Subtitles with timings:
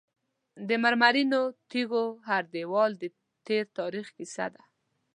[0.67, 3.03] د مرمرینو تیږو هر دیوال د
[3.45, 4.63] تیر تاریخ کیسه ده.